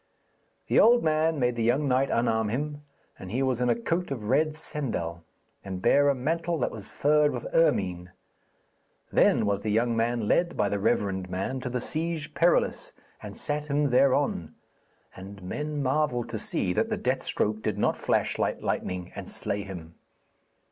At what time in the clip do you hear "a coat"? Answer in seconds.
3.69-4.09